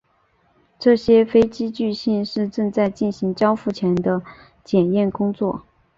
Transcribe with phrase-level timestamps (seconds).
[0.79, 4.23] 这些飞机据信是正在进行交付前的
[4.63, 5.61] 检验工作。